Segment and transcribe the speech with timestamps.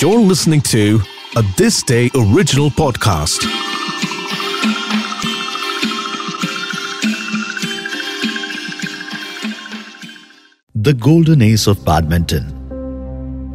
[0.00, 1.00] You're listening to
[1.34, 3.42] a This Day original podcast.
[10.76, 12.44] The Golden Ace of Badminton.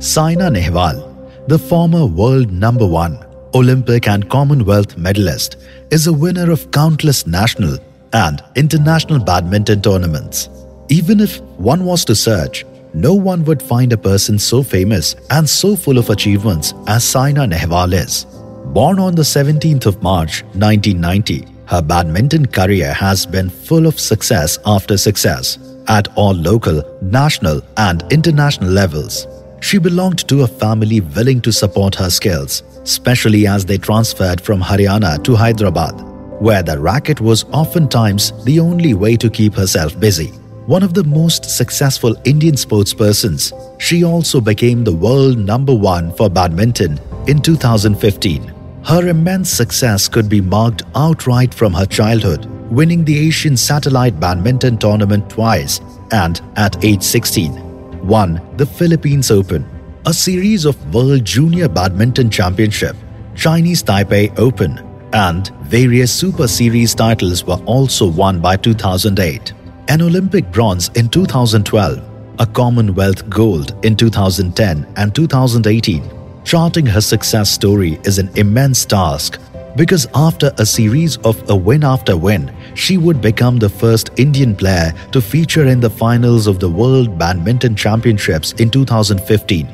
[0.01, 3.25] Saina Nehwal, the former world number one
[3.55, 5.55] Olympic and Commonwealth medalist,
[5.91, 7.77] is a winner of countless national
[8.11, 10.49] and international badminton tournaments.
[10.89, 11.39] Even if
[11.71, 15.97] one was to search, no one would find a person so famous and so full
[15.97, 18.25] of achievements as Saina Nehwal is.
[18.73, 24.59] Born on the 17th of March 1990, her badminton career has been full of success
[24.65, 29.27] after success at all local, national, and international levels.
[29.61, 34.61] She belonged to a family willing to support her skills, especially as they transferred from
[34.61, 36.01] Haryana to Hyderabad,
[36.41, 40.31] where the racket was oftentimes the only way to keep herself busy.
[40.65, 46.29] One of the most successful Indian sportspersons, she also became the world number one for
[46.29, 48.43] badminton in 2015.
[48.85, 54.77] Her immense success could be marked outright from her childhood, winning the Asian Satellite Badminton
[54.77, 59.65] Tournament twice and, at age 16, won the Philippines Open,
[60.05, 62.95] a series of World Junior Badminton Championship,
[63.35, 64.79] Chinese Taipei Open,
[65.11, 69.51] and various Super Series titles were also won by 2008.
[69.89, 72.01] An Olympic bronze in 2012,
[72.39, 76.09] a Commonwealth gold in 2010 and 2018.
[76.45, 79.39] Charting her success story is an immense task
[79.75, 84.55] because after a series of a win after win, she would become the first Indian
[84.55, 89.67] player to feature in the finals of the World Badminton Championships in 2015,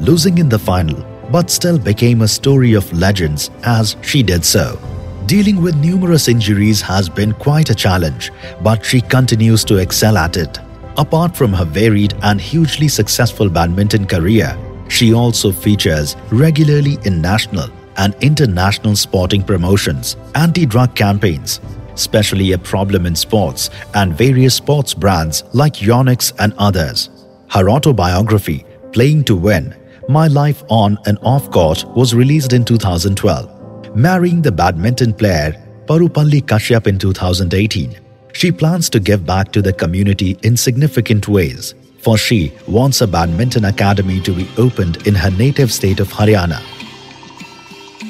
[0.00, 4.78] losing in the final, but still became a story of legends as she did so.
[5.26, 8.30] Dealing with numerous injuries has been quite a challenge,
[8.62, 10.60] but she continues to excel at it.
[10.98, 14.56] Apart from her varied and hugely successful badminton career,
[14.88, 21.60] she also features regularly in national and international sporting promotions, anti drug campaigns,
[21.92, 27.10] especially a problem in sports, and various sports brands like Yonex and others.
[27.48, 29.74] Her autobiography, Playing to Win
[30.08, 33.55] My Life on and Off Court, was released in 2012.
[33.96, 35.54] Marrying the badminton player
[35.86, 37.98] Parupalli Kashyap in 2018,
[38.34, 43.06] she plans to give back to the community in significant ways, for she wants a
[43.06, 46.60] badminton academy to be opened in her native state of Haryana.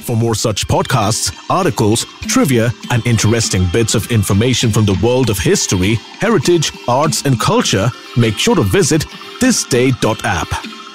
[0.02, 5.38] For more such podcasts, articles, trivia, and interesting bits of information from the world of
[5.38, 9.02] history, heritage, arts, and culture, make sure to visit
[9.40, 10.48] thisday.app.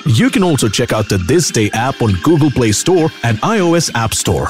[0.06, 3.90] You can also check out the This Day app on Google Play Store and iOS
[3.96, 4.50] App Store.